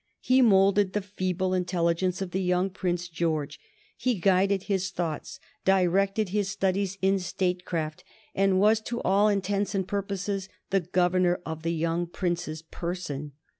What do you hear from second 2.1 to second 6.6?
of the young Prince George; he guided his thoughts, directed his